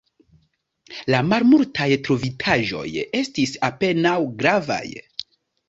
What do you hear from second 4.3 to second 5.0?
gravaj.